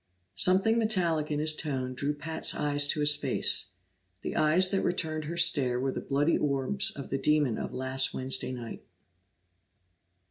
[0.33, 3.67] Something metallic in his tone drew Pat's eyes to his face.
[4.23, 8.11] The eyes that returned her stare were the bloody orbs of the demon of last
[8.11, 8.83] Wednesday night!